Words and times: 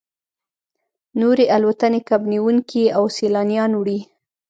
نورې 1.19 1.45
الوتنې 1.57 1.99
کب 2.09 2.21
نیونکي 2.31 2.83
او 2.97 3.03
سیلانیان 3.17 3.71
وړي 3.75 3.99